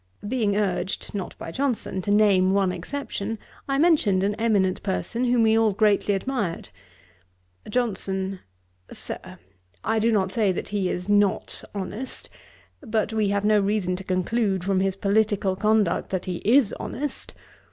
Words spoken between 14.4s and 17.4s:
from his political conduct that he is honest.